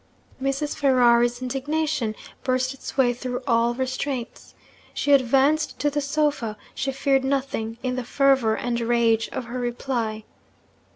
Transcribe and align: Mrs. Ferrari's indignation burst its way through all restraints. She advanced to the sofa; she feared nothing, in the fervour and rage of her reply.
Mrs. 0.41 0.75
Ferrari's 0.77 1.43
indignation 1.43 2.15
burst 2.43 2.73
its 2.73 2.97
way 2.97 3.13
through 3.13 3.43
all 3.45 3.75
restraints. 3.75 4.55
She 4.95 5.11
advanced 5.13 5.77
to 5.77 5.91
the 5.91 6.01
sofa; 6.01 6.57
she 6.73 6.91
feared 6.91 7.23
nothing, 7.23 7.77
in 7.83 7.97
the 7.97 8.03
fervour 8.03 8.55
and 8.57 8.79
rage 8.81 9.29
of 9.31 9.45
her 9.45 9.59
reply. 9.59 10.23